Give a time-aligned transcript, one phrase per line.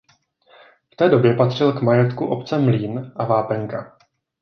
[0.93, 3.97] V té době patřil k majetku obce mlýn a vápenka.